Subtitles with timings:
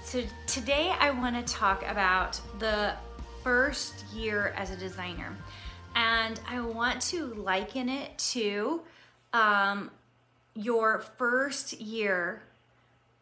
[0.05, 2.93] So today I want to talk about the
[3.43, 5.35] first year as a designer.
[5.95, 8.81] And I want to liken it to
[9.33, 9.91] um,
[10.55, 12.43] your first year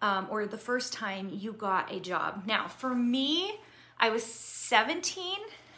[0.02, 2.44] um, or the first time you got a job.
[2.45, 3.59] Now, for me,
[3.99, 5.38] I was 17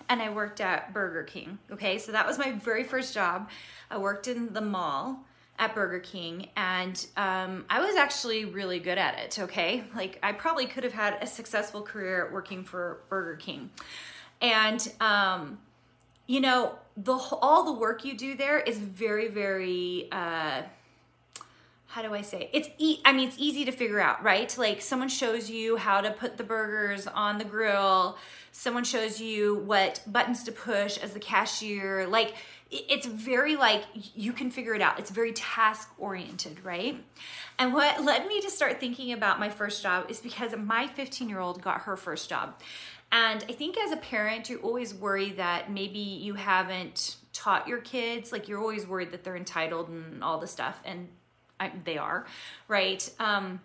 [0.09, 1.59] and I worked at Burger King.
[1.71, 3.49] Okay, so that was my very first job.
[3.89, 5.25] I worked in the mall
[5.59, 9.39] at Burger King and um, I was actually really good at it.
[9.39, 13.69] Okay, like I probably could have had a successful career working for Burger King.
[14.41, 15.59] And, um,
[16.27, 20.63] you know, the all the work you do there is very, very, uh,
[21.93, 22.49] how do I say?
[22.51, 24.57] It's e- I mean, it's easy to figure out, right?
[24.57, 28.17] Like someone shows you how to put the burgers on the grill.
[28.51, 32.07] Someone shows you what buttons to push as the cashier.
[32.07, 32.33] Like
[32.71, 34.97] it's very like you can figure it out.
[34.97, 36.99] It's very task oriented, right?
[37.59, 41.29] And what led me to start thinking about my first job is because my 15
[41.29, 42.59] year old got her first job.
[43.11, 47.81] And I think as a parent, you always worry that maybe you haven't taught your
[47.81, 50.79] kids, like you're always worried that they're entitled and all this stuff.
[50.83, 51.07] And
[51.63, 52.25] I, they are,
[52.67, 53.07] right?
[53.19, 53.59] Um,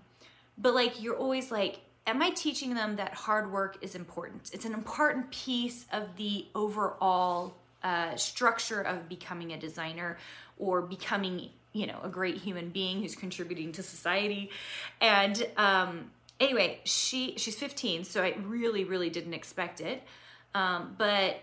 [0.56, 4.50] but like you're always like, am I teaching them that hard work is important?
[4.52, 10.18] It's an important piece of the overall uh, structure of becoming a designer
[10.58, 14.50] or becoming, you know, a great human being who's contributing to society.
[15.00, 20.02] And um, anyway, she she's 15, so I really, really didn't expect it.
[20.54, 21.42] Um, but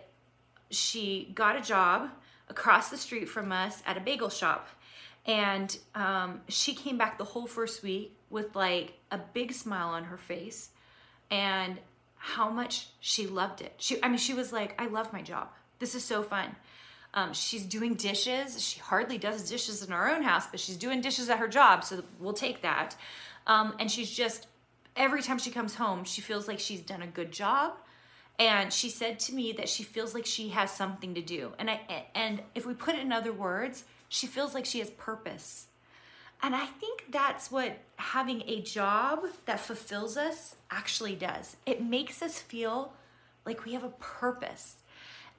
[0.71, 2.09] she got a job
[2.49, 4.67] across the street from us at a bagel shop
[5.25, 10.05] and um, she came back the whole first week with like a big smile on
[10.05, 10.69] her face
[11.31, 11.79] and
[12.17, 13.73] how much she loved it.
[13.77, 15.49] She, I mean, she was like, I love my job.
[15.79, 16.55] This is so fun.
[17.13, 18.61] Um, she's doing dishes.
[18.61, 21.83] She hardly does dishes in our own house, but she's doing dishes at her job,
[21.83, 22.95] so we'll take that.
[23.47, 24.47] Um, and she's just,
[24.95, 27.73] every time she comes home, she feels like she's done a good job.
[28.37, 31.53] And she said to me that she feels like she has something to do.
[31.57, 34.89] And I, and if we put it in other words, she feels like she has
[34.91, 35.67] purpose.
[36.41, 41.55] And I think that's what having a job that fulfills us actually does.
[41.65, 42.93] It makes us feel
[43.45, 44.77] like we have a purpose.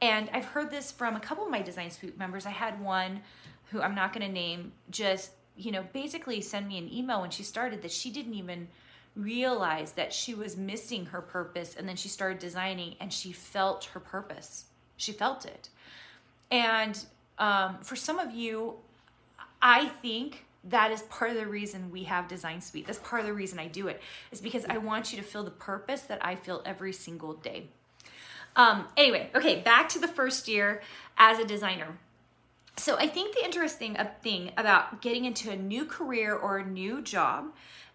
[0.01, 2.47] And I've heard this from a couple of my Design Suite members.
[2.47, 3.21] I had one
[3.71, 7.31] who I'm not going to name just, you know, basically send me an email when
[7.31, 8.69] she started that she didn't even
[9.17, 13.85] realize that she was missing her purpose and then she started designing and she felt
[13.87, 14.67] her purpose.
[14.99, 15.71] She felt it.
[16.51, 17.03] And
[17.39, 18.75] um, for some of you,
[19.61, 22.87] I think that is part of the reason we have Design Suite.
[22.87, 24.01] That's part of the reason I do it,
[24.33, 27.69] is because I want you to feel the purpose that I feel every single day.
[28.57, 30.83] Um, anyway, okay, back to the first year
[31.19, 31.99] as a designer.
[32.79, 37.01] So I think the interesting thing about getting into a new career or a new
[37.01, 37.53] job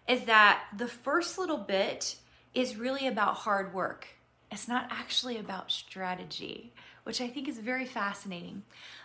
[0.08, 2.16] is that the first little bit
[2.54, 4.08] is really about hard work.
[4.50, 6.72] It's not actually about strategy,
[7.04, 8.62] which I think is very fascinating.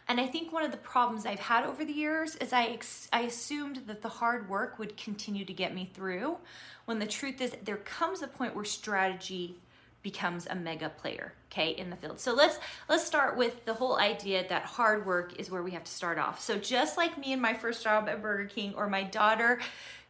[0.07, 3.09] And I think one of the problems I've had over the years is I, ex-
[3.11, 6.37] I assumed that the hard work would continue to get me through,
[6.85, 9.57] when the truth is there comes a point where strategy
[10.03, 13.97] becomes a mega player okay in the field so let's let's start with the whole
[13.97, 17.33] idea that hard work is where we have to start off so just like me
[17.33, 19.59] in my first job at burger king or my daughter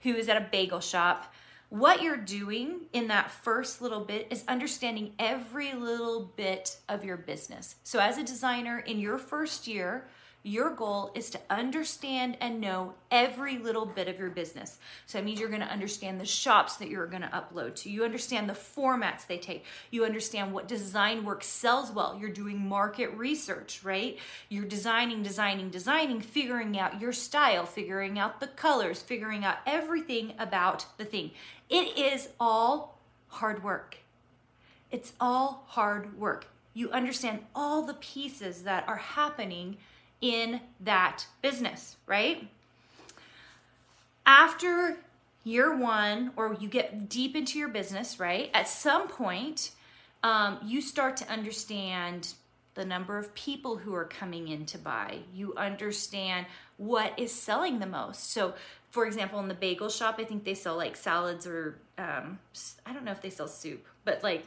[0.04, 1.34] who is at a bagel shop
[1.70, 7.18] what you're doing in that first little bit is understanding every little bit of your
[7.18, 7.76] business.
[7.84, 10.08] So, as a designer in your first year,
[10.48, 14.78] your goal is to understand and know every little bit of your business.
[15.06, 17.90] So that means you're going to understand the shops that you're going to upload to.
[17.90, 19.66] You understand the formats they take.
[19.92, 22.18] You understand what design work sells well.
[22.18, 24.18] You're doing market research, right?
[24.48, 30.34] You're designing, designing, designing, figuring out your style, figuring out the colors, figuring out everything
[30.40, 31.32] about the thing.
[31.70, 33.98] It is all hard work.
[34.92, 36.48] It's all hard work.
[36.74, 39.78] You understand all the pieces that are happening
[40.22, 42.48] in that business, right?
[44.26, 44.98] After
[45.44, 48.50] year one, or you get deep into your business, right?
[48.54, 49.72] At some point,
[50.24, 52.34] um, you start to understand
[52.76, 55.20] the number of people who are coming in to buy.
[55.34, 56.46] You understand
[56.78, 58.32] what is selling the most.
[58.32, 58.54] So,
[58.98, 62.40] for example, in the bagel shop, I think they sell like salads or um,
[62.84, 64.44] I don't know if they sell soup, but like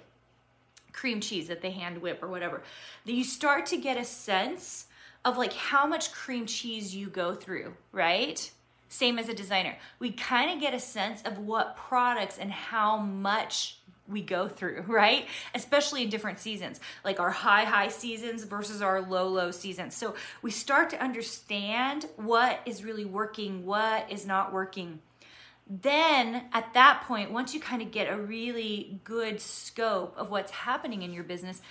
[0.92, 2.64] cream cheese that they hand whip or whatever.
[3.04, 4.86] You start to get a sense
[5.24, 8.50] of like how much cream cheese you go through, right?
[8.88, 9.76] Same as a designer.
[10.00, 13.78] We kind of get a sense of what products and how much
[14.10, 15.26] we go through, right?
[15.54, 19.94] Especially in different seasons, like our high, high seasons versus our low, low seasons.
[19.94, 25.00] So we start to understand what is really working, what is not working.
[25.68, 30.50] Then at that point, once you kind of get a really good scope of what's
[30.50, 31.62] happening in your business,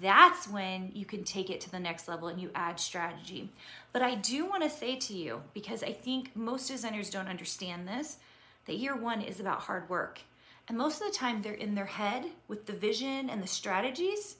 [0.00, 3.48] that's when you can take it to the next level and you add strategy.
[3.92, 7.88] But I do want to say to you, because I think most designers don't understand
[7.88, 8.18] this,
[8.66, 10.20] that year one is about hard work.
[10.68, 14.36] And most of the time, they're in their head with the vision and the strategies,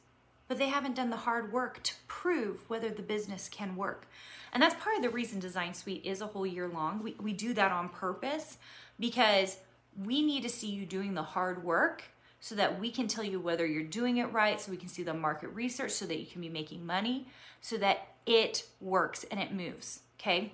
[0.49, 4.09] but they haven't done the hard work to prove whether the business can work.
[4.53, 7.03] And that's part of the reason Design Suite is a whole year long.
[7.03, 8.59] We, we do that on purpose
[8.99, 9.59] because
[10.05, 12.05] we need to see you doing the hard work
[12.41, 15.03] so that we can tell you whether you're doing it right, so we can see
[15.03, 17.27] the market research so that you can be making money,
[17.61, 20.01] so that it works and it moves.
[20.21, 20.53] Okay.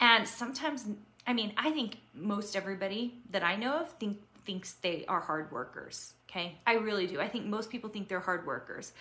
[0.00, 0.86] And sometimes,
[1.26, 4.18] I mean, I think most everybody that I know of think
[4.50, 6.14] thinks they are hard workers.
[6.28, 6.58] Okay.
[6.66, 7.20] I really do.
[7.20, 8.92] I think most people think they're hard workers.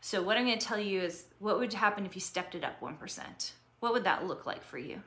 [0.00, 2.62] So, what I'm going to tell you is what would happen if you stepped it
[2.62, 3.50] up 1%?
[3.80, 5.02] What would that look like for you?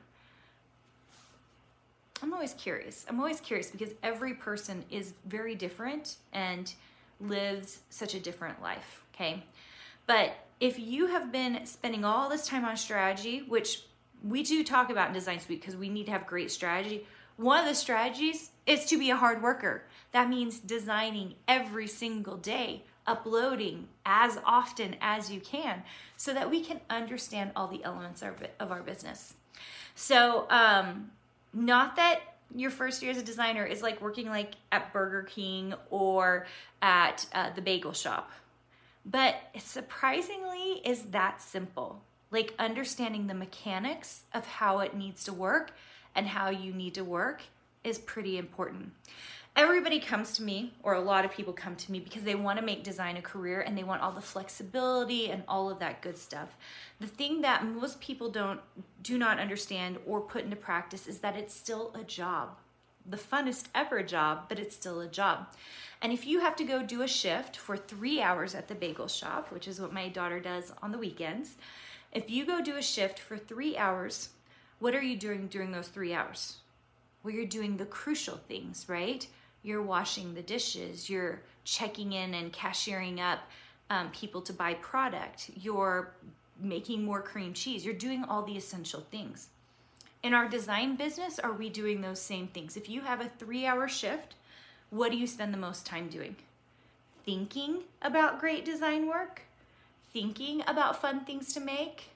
[2.22, 3.06] I'm always curious.
[3.08, 6.74] I'm always curious because every person is very different and
[7.18, 9.02] lives such a different life.
[9.14, 9.44] Okay.
[10.06, 13.84] But if you have been spending all this time on strategy, which
[14.22, 17.06] we do talk about in Design Suite because we need to have great strategy,
[17.36, 19.84] one of the strategies is to be a hard worker.
[20.12, 25.82] That means designing every single day, uploading as often as you can
[26.16, 29.34] so that we can understand all the elements of our business.
[29.94, 31.10] So, um,
[31.52, 32.20] not that
[32.54, 36.46] your first year as a designer is like working like at Burger King or
[36.80, 38.30] at uh, the bagel shop,
[39.04, 42.02] but surprisingly is that simple.
[42.30, 45.72] Like understanding the mechanics of how it needs to work
[46.16, 47.42] and how you need to work
[47.84, 48.90] is pretty important.
[49.54, 52.58] Everybody comes to me, or a lot of people come to me because they want
[52.58, 56.02] to make design a career and they want all the flexibility and all of that
[56.02, 56.58] good stuff.
[57.00, 58.60] The thing that most people don't
[59.02, 62.58] do not understand or put into practice is that it's still a job.
[63.08, 65.46] The funnest ever job, but it's still a job.
[66.02, 69.08] And if you have to go do a shift for three hours at the bagel
[69.08, 71.56] shop, which is what my daughter does on the weekends,
[72.12, 74.30] if you go do a shift for three hours,
[74.78, 76.56] what are you doing during those three hours?
[77.22, 79.26] Well, you're doing the crucial things, right?
[79.62, 83.40] You're washing the dishes, you're checking in and cashiering up
[83.90, 86.12] um, people to buy product, you're
[86.60, 89.48] making more cream cheese, you're doing all the essential things.
[90.22, 92.76] In our design business, are we doing those same things?
[92.76, 94.34] If you have a three hour shift,
[94.90, 96.36] what do you spend the most time doing?
[97.24, 99.42] Thinking about great design work?
[100.12, 102.10] Thinking about fun things to make?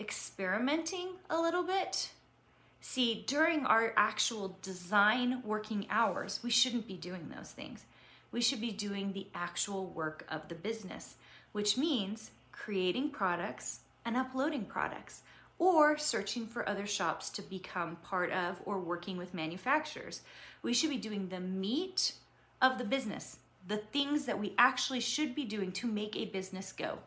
[0.00, 2.10] Experimenting a little bit.
[2.80, 7.84] See, during our actual design working hours, we shouldn't be doing those things.
[8.30, 11.16] We should be doing the actual work of the business,
[11.52, 15.22] which means creating products and uploading products
[15.58, 20.22] or searching for other shops to become part of or working with manufacturers.
[20.62, 22.12] We should be doing the meat
[22.62, 26.72] of the business, the things that we actually should be doing to make a business
[26.72, 26.98] go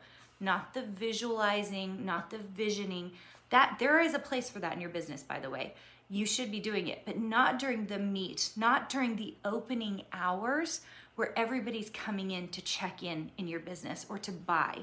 [0.42, 3.12] not the visualizing, not the visioning.
[3.52, 5.74] That there is a place for that in your business, by the way.
[6.10, 10.82] You should be doing it, but not during the meat, not during the opening hours
[11.16, 14.80] where everybody's coming in to check in in your business or to buy.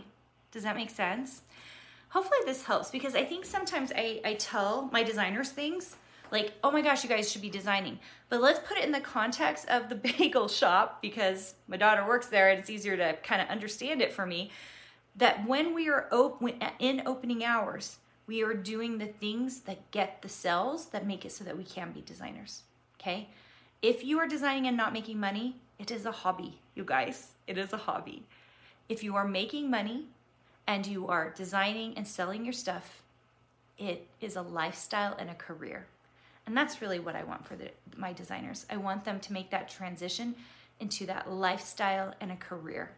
[0.52, 1.42] Does that make sense?
[2.10, 5.96] Hopefully, this helps because I think sometimes I, I tell my designers things
[6.30, 7.98] like, oh my gosh, you guys should be designing.
[8.28, 12.28] But let's put it in the context of the bagel shop because my daughter works
[12.28, 14.50] there and it's easier to kind of understand it for me
[15.18, 19.90] that when we are op- uh, in opening hours, we are doing the things that
[19.90, 22.62] get the sales that make it so that we can be designers.
[23.00, 23.28] Okay?
[23.82, 27.32] If you are designing and not making money, it is a hobby, you guys.
[27.46, 28.24] It is a hobby.
[28.88, 30.06] If you are making money
[30.66, 33.02] and you are designing and selling your stuff,
[33.76, 35.86] it is a lifestyle and a career.
[36.46, 38.66] And that's really what I want for the, my designers.
[38.70, 40.34] I want them to make that transition
[40.80, 42.90] into that lifestyle and a career.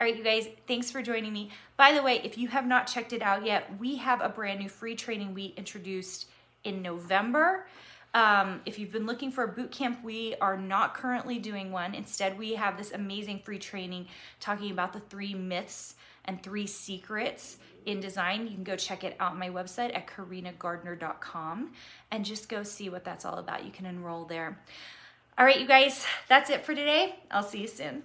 [0.00, 1.50] All right, you guys, thanks for joining me.
[1.76, 4.60] By the way, if you have not checked it out yet, we have a brand
[4.60, 6.26] new free training we introduced
[6.64, 7.66] in November.
[8.14, 11.94] Um, if you've been looking for a boot camp, we are not currently doing one.
[11.94, 14.06] Instead, we have this amazing free training
[14.40, 18.46] talking about the three myths and three secrets in design.
[18.46, 21.72] You can go check it out on my website at carinagardner.com
[22.10, 23.66] and just go see what that's all about.
[23.66, 24.58] You can enroll there.
[25.36, 27.16] All right, you guys, that's it for today.
[27.30, 28.04] I'll see you soon.